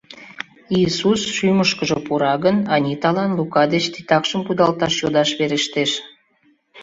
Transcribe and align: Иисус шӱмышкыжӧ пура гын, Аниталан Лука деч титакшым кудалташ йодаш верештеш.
Иисус 0.77 1.21
шӱмышкыжӧ 1.35 1.97
пура 2.05 2.33
гын, 2.43 2.57
Аниталан 2.75 3.31
Лука 3.37 3.63
деч 3.73 3.85
титакшым 3.93 4.41
кудалташ 4.47 4.93
йодаш 5.01 5.29
верештеш. 5.39 5.91